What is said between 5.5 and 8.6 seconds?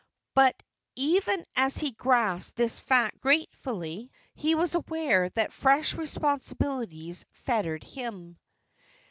fresh responsibilities fettered him.